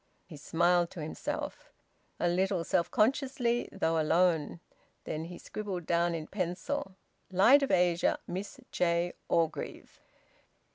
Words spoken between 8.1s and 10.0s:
Miss J. Orgreave."